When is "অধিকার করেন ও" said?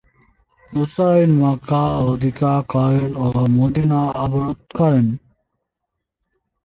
2.05-3.25